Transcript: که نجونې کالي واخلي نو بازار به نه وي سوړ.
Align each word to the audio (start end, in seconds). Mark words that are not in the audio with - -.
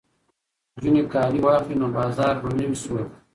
که 0.71 0.77
نجونې 0.81 1.03
کالي 1.13 1.39
واخلي 1.41 1.75
نو 1.81 1.87
بازار 1.97 2.33
به 2.41 2.49
نه 2.57 2.63
وي 2.69 2.77
سوړ. 2.83 2.99